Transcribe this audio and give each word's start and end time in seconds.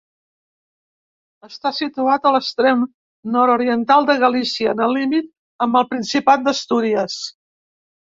Està 1.47 1.71
situat 1.79 2.23
en 2.29 2.33
l'extrem 2.35 2.81
nord-oriental 3.35 4.07
de 4.11 4.15
Galícia, 4.23 4.73
en 4.77 4.81
el 4.87 4.97
límit 5.01 5.29
amb 5.67 5.79
el 5.83 5.87
Principat 5.93 6.49
d'Astúries. 6.49 7.19